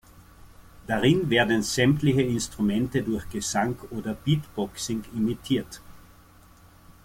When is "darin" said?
0.87-1.29